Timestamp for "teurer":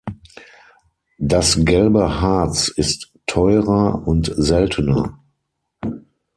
3.27-4.07